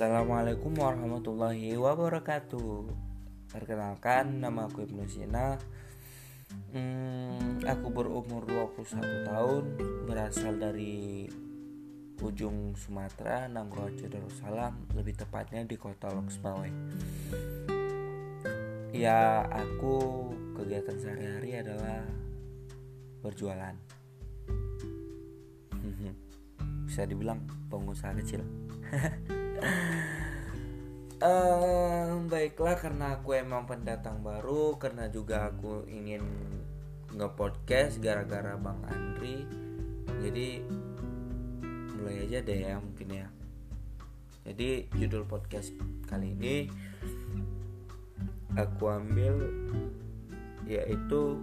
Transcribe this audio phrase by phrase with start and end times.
[0.00, 2.88] Assalamualaikum warahmatullahi wabarakatuh.
[3.52, 5.60] Perkenalkan nama aku Ibnu Sina.
[6.72, 9.64] Hmm, Aku berumur 21 tahun
[10.08, 11.28] Berasal dari
[12.16, 16.72] ujung Sumatera Nanggrojo Darussalam Lebih tepatnya di kota Loksmawe.
[18.96, 22.08] Ya aku kegiatan sehari-hari adalah
[23.20, 23.76] berjualan.
[26.88, 28.40] Bisa dibilang pengusaha kecil
[31.20, 36.24] uh, baiklah karena aku emang pendatang baru karena juga aku ingin
[37.14, 39.44] nge-podcast gara-gara Bang Andri.
[40.20, 40.62] Jadi
[42.00, 43.26] mulai aja deh ya mungkin ya.
[44.48, 45.76] Jadi judul podcast
[46.08, 46.66] kali ini
[48.56, 49.36] aku ambil
[50.64, 51.38] yaitu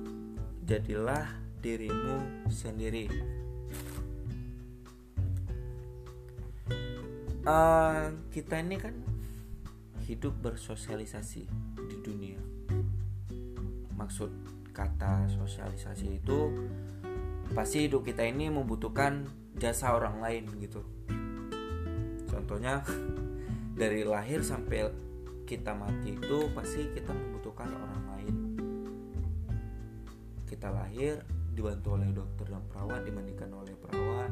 [0.66, 1.28] jadilah
[1.62, 3.08] dirimu sendiri
[7.48, 8.96] uh, kita ini kan
[10.04, 11.44] hidup bersosialisasi
[11.88, 12.40] di dunia.
[13.96, 14.30] Maksud
[14.76, 16.54] kata sosialisasi itu
[17.56, 19.26] pasti hidup kita ini membutuhkan
[19.58, 20.84] jasa orang lain gitu.
[22.28, 22.84] Contohnya
[23.80, 24.92] dari lahir sampai
[25.48, 28.36] kita mati itu pasti kita membutuhkan orang lain.
[30.48, 31.24] Kita lahir
[31.58, 34.30] dibantu oleh dokter dan perawat dimandikan oleh perawat.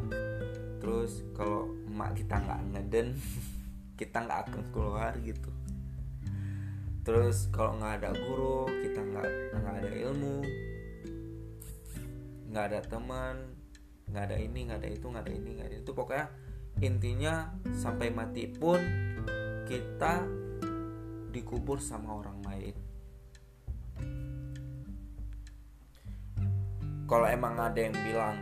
[0.77, 3.07] Terus kalau emak kita nggak ngeden
[3.99, 5.49] kita nggak akan keluar gitu.
[7.01, 10.39] Terus kalau nggak ada guru kita nggak nggak ada ilmu
[12.53, 13.35] nggak ada teman
[14.05, 15.91] nggak ada ini nggak ada itu nggak ada ini nggak ada itu.
[15.97, 16.27] Pokoknya
[16.85, 18.77] intinya sampai mati pun
[19.65, 20.21] kita
[21.33, 22.94] dikubur sama orang lain
[27.05, 28.37] kalau emang ada yang bilang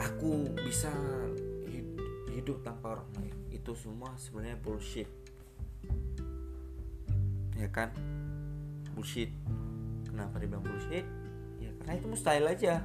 [0.00, 0.88] aku bisa
[2.32, 5.08] hidup tanpa orang lain itu semua sebenarnya bullshit.
[7.56, 7.92] Ya kan?
[8.92, 9.32] Bullshit.
[10.08, 11.04] Kenapa dibilang bullshit?
[11.60, 12.84] Ya karena itu mustahil aja.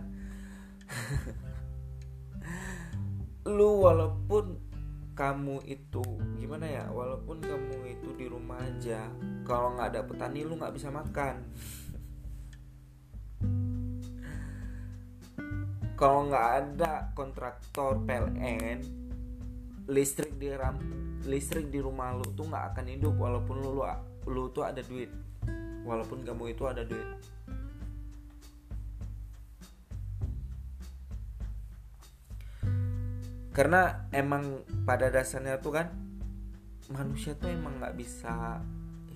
[3.57, 4.59] Lu walaupun
[5.11, 6.01] kamu itu
[6.39, 9.11] gimana ya walaupun kamu itu di rumah aja
[9.43, 11.45] kalau nggak ada petani lu nggak bisa makan
[16.01, 18.81] kalau nggak ada kontraktor PLN
[19.85, 20.81] listrik di ram
[21.29, 23.85] listrik di rumah lu tuh nggak akan hidup walaupun lu, lu
[24.33, 25.13] lu tuh ada duit.
[25.85, 27.05] Walaupun kamu itu ada duit.
[33.53, 35.93] Karena emang pada dasarnya tuh kan
[36.89, 38.57] manusia tuh emang nggak bisa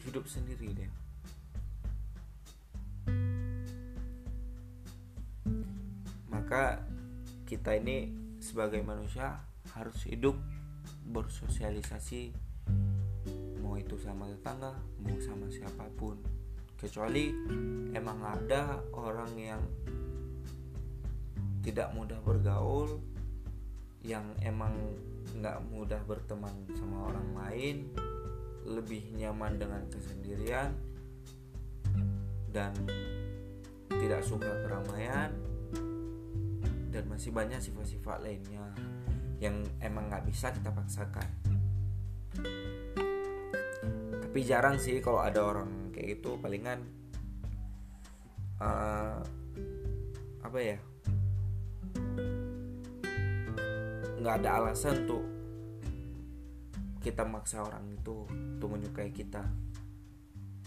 [0.06, 1.05] hidup sendiri deh
[6.46, 6.78] maka
[7.50, 9.42] kita ini sebagai manusia
[9.74, 10.38] harus hidup
[11.10, 12.38] bersosialisasi.
[13.66, 16.22] Mau itu sama tetangga mau sama siapa pun.
[16.78, 17.34] Kecuali
[17.98, 19.58] emang ada orang yang
[21.66, 23.02] tidak mudah bergaul
[24.06, 24.78] yang emang
[25.42, 27.78] nggak mudah berteman sama orang lain
[28.70, 30.78] lebih nyaman dengan kesendirian
[32.54, 32.70] dan
[33.90, 35.34] tidak suka keramaian
[36.96, 38.72] dan masih banyak sifat-sifat lainnya
[39.44, 41.28] yang emang nggak bisa kita paksakan.
[44.24, 46.40] Tapi jarang sih kalau ada orang kayak gitu.
[46.40, 46.80] Palingan
[48.64, 49.20] uh,
[50.40, 50.80] apa ya?
[54.24, 55.24] Nggak ada alasan tuh
[57.04, 59.44] kita maksa orang itu untuk menyukai kita.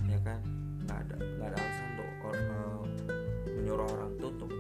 [0.05, 0.45] Ya kan?
[0.85, 2.85] Nggak ada nggak ada alasan tuh orang uh,
[3.57, 4.58] menyuruh orang tuh untuk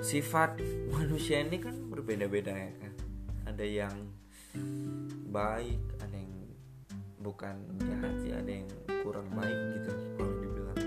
[0.00, 0.60] sifat
[0.94, 2.92] manusia ini kan berbeda-beda ya kan
[3.46, 3.94] ada yang
[5.30, 6.34] baik ada yang
[7.20, 7.54] bukan
[7.84, 8.68] jahat sih ada yang
[9.04, 10.80] kurang baik gitu kalau dibilang.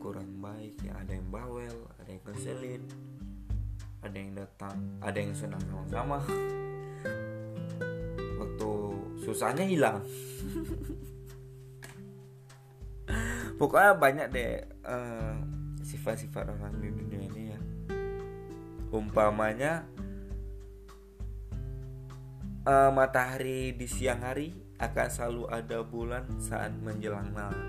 [0.00, 2.82] Kurang baik ya ada yang bawel ada yang keselin
[4.00, 6.20] ada yang datang ada yang senang sama-sama.
[9.20, 10.00] Susahnya hilang.
[13.60, 15.36] Pokoknya banyak deh uh,
[15.84, 17.49] sifat-sifat orang di dunia ini
[18.90, 19.86] umpamanya
[22.66, 24.50] uh, matahari di siang hari
[24.80, 27.68] akan selalu ada bulan saat menjelang malam.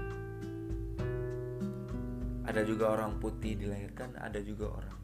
[2.42, 5.00] Ada juga orang putih dilahirkan ada juga orang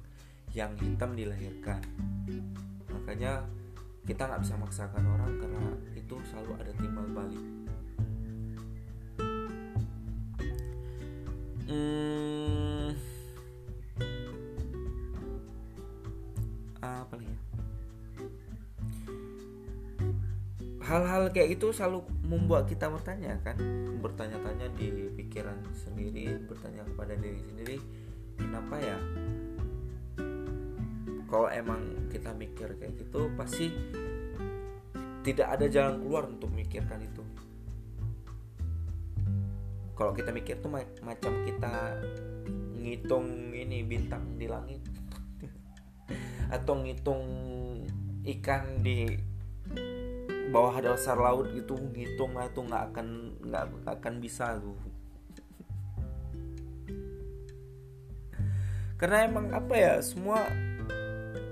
[0.55, 1.83] yang hitam dilahirkan.
[2.89, 3.45] Makanya
[4.07, 7.45] kita nggak bisa maksakan orang karena itu selalu ada timbal balik.
[11.67, 12.36] Hmm,
[17.15, 17.37] ya?
[20.87, 23.59] hal-hal kayak itu selalu membuat kita bertanya kan?
[23.99, 27.77] Bertanya-tanya di pikiran sendiri bertanya kepada diri sendiri
[28.39, 28.97] kenapa ya?
[31.27, 33.67] Kalau emang kita mikir kayak gitu pasti
[35.27, 37.23] tidak ada jalan keluar untuk memikirkan itu.
[39.91, 40.71] Kalau kita mikir tuh
[41.03, 41.99] macam kita
[42.79, 44.79] ngitung ini bintang di langit
[46.47, 47.23] atau ngitung
[48.23, 49.07] ikan di
[50.47, 53.07] bawah dasar laut gitu ngitung lah itu nggak akan
[53.43, 53.63] nggak
[53.99, 54.79] akan bisa tuh.
[58.97, 60.41] Karena emang apa ya semua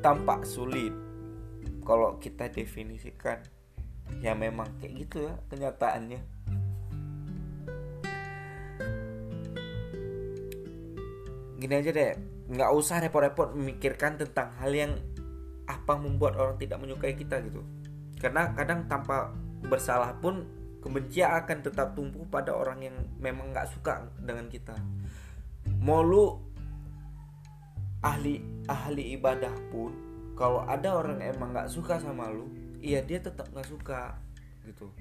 [0.02, 0.94] tampak sulit.
[1.86, 3.46] Kalau kita definisikan
[4.22, 6.35] ya memang kayak gitu ya kenyataannya
[11.66, 12.14] gini aja deh.
[12.54, 14.94] Nggak usah repot-repot memikirkan tentang hal yang
[15.66, 17.66] apa membuat orang tidak menyukai kita gitu.
[18.22, 19.34] Karena kadang tanpa
[19.66, 20.46] bersalah pun
[20.86, 24.78] kebencian akan tetap tumbuh pada orang yang memang nggak suka dengan kita.
[25.82, 26.38] Mau lu
[28.06, 28.38] ahli
[28.70, 29.90] ahli ibadah pun
[30.38, 32.46] kalau ada orang emang nggak suka sama lu
[32.78, 34.14] iya dia tetap nggak suka
[34.62, 34.94] gitu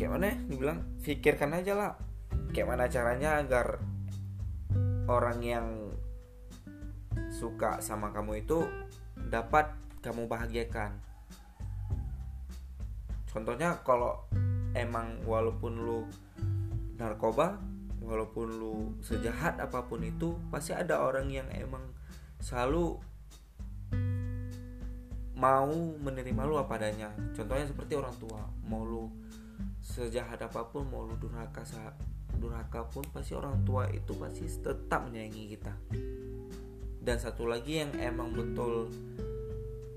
[0.00, 1.92] kayak mana dibilang pikirkan aja lah.
[2.56, 3.76] Kayak mana caranya agar
[5.04, 5.92] orang yang
[7.28, 8.64] suka sama kamu itu
[9.28, 10.96] dapat kamu bahagiakan.
[13.28, 14.24] Contohnya kalau
[14.72, 16.08] emang walaupun lu
[16.96, 17.60] narkoba
[18.00, 21.84] walaupun lu sejahat apa pun itu pasti ada orang yang emang
[22.40, 22.96] selalu
[25.36, 27.12] mau menerima lu apa adanya.
[27.36, 29.28] Contohnya seperti orang tua mau lu
[29.90, 31.66] sejahat apa pun mau lu durhaka
[32.38, 35.74] durhaka pun pasti orang tua itu pasti tetap menyayangi kita.
[37.02, 38.86] Dan satu lagi yang emang betul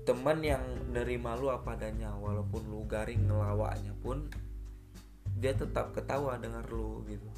[0.02, 0.60] teman yang
[0.92, 4.28] nerima lu apa adanya walaupun lu garing ngelawaknya pun
[5.38, 7.30] dia tetap ketawa dengar lu gitu.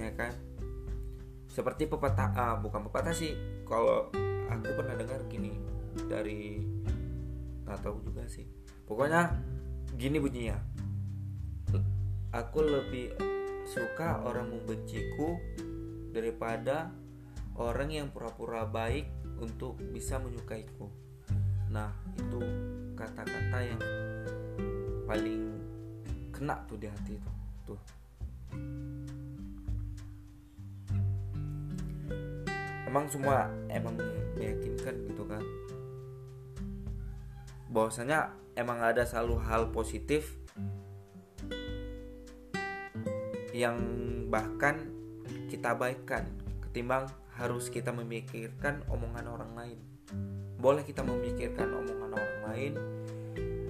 [0.00, 0.32] Ya kan?
[1.52, 3.36] Seperti pepatah ah, bukan pepatah sih
[3.68, 4.08] kalau
[4.48, 5.52] aku pernah dengar gini
[6.08, 6.64] dari
[7.66, 8.57] nggak tahu juga sih
[8.88, 9.36] pokoknya
[9.94, 10.56] gini bunyinya.
[12.32, 13.12] Aku lebih
[13.68, 15.36] suka orang membenciku
[16.12, 16.88] daripada
[17.60, 19.08] orang yang pura-pura baik
[19.40, 20.88] untuk bisa menyukaiku.
[21.68, 22.40] Nah itu
[22.96, 23.82] kata-kata yang
[25.04, 25.56] paling
[26.32, 27.30] kena tuh di hati itu
[27.68, 27.80] tuh.
[32.88, 34.00] Emang semua emang
[34.36, 35.44] meyakinkan gitu kan
[37.68, 40.36] bahwasanya emang ada selalu hal positif
[43.52, 43.78] yang
[44.28, 44.88] bahkan
[45.48, 46.28] kita baikkan
[46.68, 49.78] ketimbang harus kita memikirkan omongan orang lain
[50.58, 52.72] boleh kita memikirkan omongan orang lain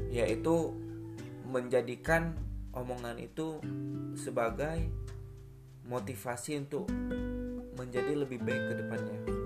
[0.08, 0.72] yaitu
[1.48, 2.36] menjadikan
[2.72, 3.60] omongan itu
[4.16, 4.88] sebagai
[5.88, 6.88] motivasi untuk
[7.78, 9.37] menjadi lebih baik ke depannya.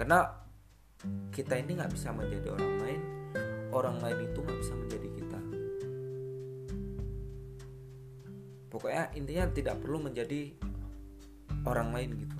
[0.00, 0.24] Karena
[1.28, 3.00] kita ini nggak bisa menjadi orang lain,
[3.68, 5.40] orang lain itu nggak bisa menjadi kita.
[8.72, 10.56] Pokoknya intinya tidak perlu menjadi
[11.68, 12.38] orang lain gitu.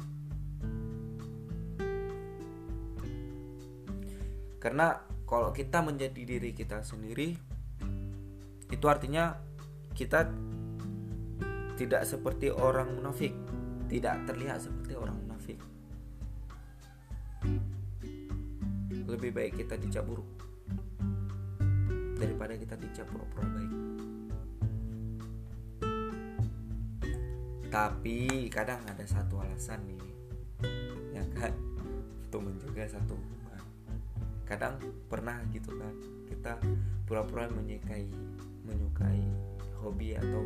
[4.57, 4.97] Karena
[5.29, 7.37] kalau kita menjadi diri kita sendiri,
[8.73, 9.37] itu artinya
[9.93, 10.33] kita
[11.76, 13.37] tidak seperti orang munafik
[13.93, 15.61] tidak terlihat seperti orang munafik
[19.11, 20.26] lebih baik kita dicap buruk
[22.21, 23.75] daripada kita dicap pura-pura baik.
[27.71, 30.02] Tapi kadang ada satu alasan nih
[31.14, 31.55] ya kan?
[32.31, 33.40] Untuk menjaga satu hubungan
[34.50, 34.75] kadang
[35.07, 35.95] pernah gitu kan
[36.26, 36.59] kita
[37.07, 38.11] pura-pura menyukai
[38.67, 39.23] menyukai
[39.79, 40.43] hobi atau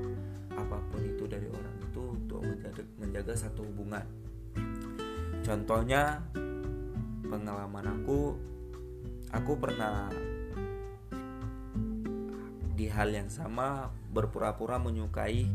[0.52, 4.04] apa pun itu dari orang itu untuk menjaga, menjaga satu hubungan.
[5.40, 6.20] Contohnya
[7.26, 8.36] pengalaman aku
[9.34, 10.06] aku pernah
[12.74, 15.50] di hal yang sama berpura-pura menyukai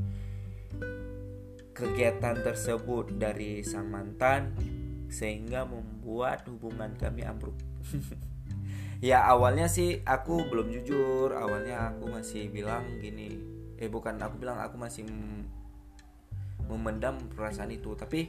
[1.72, 4.52] kegiatan tersebut dari sang mantan
[5.08, 7.56] sehingga membuat hubungan kami ambruk.
[9.00, 11.32] Ya awalnya sih aku belum jujur.
[11.32, 13.40] Awalnya aku masih bilang gini
[13.80, 15.08] eh bukan aku bilang aku masih
[16.68, 17.96] memendam perasaan itu.
[17.96, 18.28] Tapi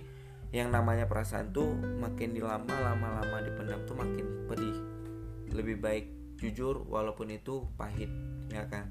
[0.54, 4.99] yang namanya perasaan tuh makin dilama lama-lama dipendam tuh makin pedih
[5.52, 6.06] lebih baik
[6.40, 8.08] jujur walaupun itu pahit
[8.48, 8.88] ya kan?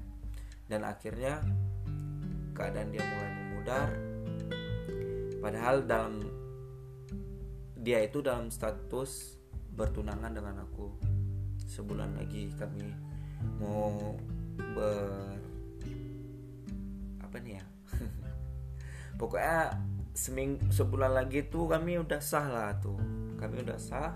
[0.70, 1.42] Dan akhirnya
[2.54, 3.88] keadaan dia mulai memudar.
[5.40, 6.20] Padahal dalam
[7.80, 9.40] dia itu dalam status
[9.74, 10.94] bertunangan dengan aku.
[11.64, 12.92] Sebulan lagi kami
[13.58, 14.14] mau
[14.76, 15.40] ber
[17.24, 17.64] apa nih ya?
[19.20, 19.80] Pokoknya
[20.12, 23.00] seming sebulan lagi tuh kami udah sah lah tuh.
[23.40, 24.12] Kami udah sah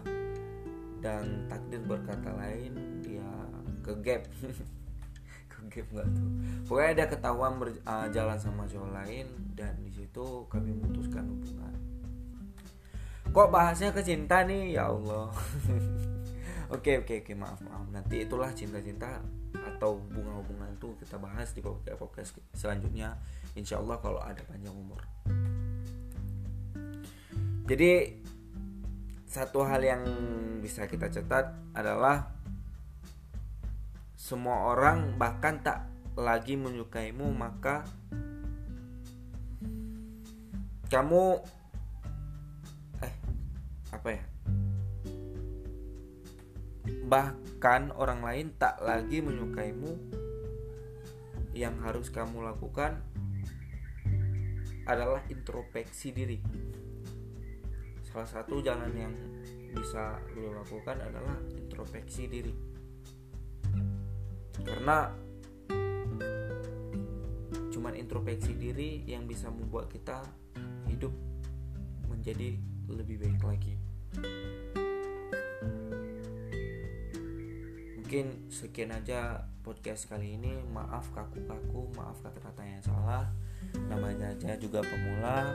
[1.04, 2.72] dan takdir berkata lain
[3.04, 3.28] dia
[3.84, 4.24] ke gap.
[5.52, 6.28] Ke gap nggak tuh?
[6.64, 11.76] Pokoknya dia ketahuan berjalan uh, sama cowok lain dan di situ kami memutuskan hubungan.
[13.28, 14.80] Kok bahasnya ke cinta nih?
[14.80, 15.28] Ya Allah.
[16.74, 17.32] Oke oke oke.
[17.36, 17.86] Maaf maaf.
[17.92, 19.20] Nanti itulah cinta-cinta
[19.54, 23.14] atau hubungan-hubungan itu kita bahas di podcast selanjutnya.
[23.54, 24.98] Insya Allah kalau ada panjang umur.
[27.68, 28.18] Jadi
[29.34, 30.06] satu hal yang
[30.62, 32.30] bisa kita catat adalah
[34.14, 37.82] semua orang bahkan tak lagi menyukaimu maka
[40.86, 41.42] kamu
[43.02, 43.14] eh
[43.90, 44.22] apa ya?
[47.10, 50.14] Bahkan orang lain tak lagi menyukaimu.
[51.58, 53.02] Yang harus kamu lakukan
[54.86, 56.38] adalah introspeksi diri
[58.14, 59.10] salah satu jalan yang
[59.74, 62.54] bisa lo lakukan adalah introspeksi diri.
[64.62, 65.10] Karena
[67.74, 70.22] cuman introspeksi diri yang bisa membuat kita
[70.86, 71.10] hidup
[72.06, 72.54] menjadi
[72.86, 73.74] lebih baik lagi.
[77.98, 80.62] Mungkin sekian aja podcast kali ini.
[80.70, 83.26] Maaf kaku-kaku maaf kata-kata yang salah.
[83.90, 85.50] Namanya aja juga pemula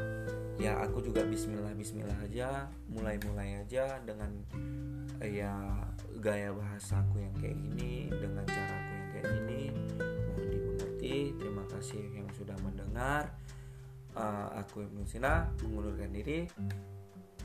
[0.59, 4.27] ya aku juga bismillah bismillah aja mulai-mulai aja dengan
[5.23, 5.55] ya
[6.19, 9.61] gaya bahasa aku yang kayak gini dengan cara aku yang kayak gini.
[10.27, 13.31] Mohon dimengerti terima kasih yang sudah mendengar.
[14.19, 16.51] Uh, aku Ibnu Sina mengundurkan diri.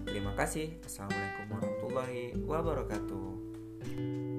[0.02, 0.83] Terima kasih.
[0.83, 4.34] Assalamualaikum warahmatullahi wabarakatuh